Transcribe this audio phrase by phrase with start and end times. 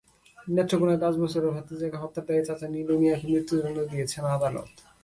[0.55, 4.69] নেত্রকোনায় পাঁচ বছরের ভাতিজাকে হত্যার দায়ে চাচা নীলু মিয়াকে মৃত্যুদণ্ড দিয়েছেন আদালত।